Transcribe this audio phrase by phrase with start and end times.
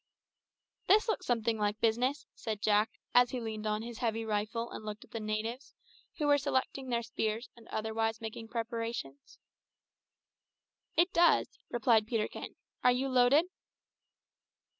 [0.87, 4.83] "This looks something like business," said Jack, as he leaned on his heavy rifle and
[4.83, 5.75] looked at the natives,
[6.17, 9.37] who were selecting their spears and otherwise making preparations.
[10.97, 12.55] "It does," replied Peterkin.
[12.83, 13.45] "Are you loaded?"